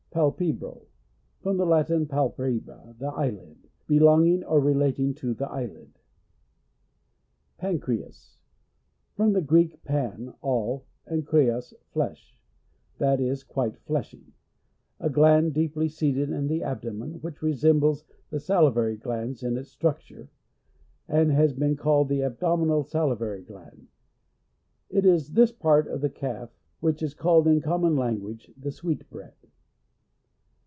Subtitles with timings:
[0.13, 0.87] Palpebral.—
[1.41, 3.69] From the Latin, palpe lira, the eye lid.
[3.87, 5.99] Belonging or re lating to the eyelid.
[7.57, 8.35] Pancrf.as.—
[9.15, 12.41] From the Greek, pan, all, and kreas, flesh,
[12.97, 14.33] that is, quite fleshy.
[14.99, 19.55] A gland deeply seated in the ab domen, which resembles the sali vary glands in
[19.55, 20.29] its structure,
[21.07, 23.87] and has been called the abdominal sali vary gland.
[24.89, 26.49] It is this part of the calf
[26.81, 29.35] which is called, in common language, the sweet bread.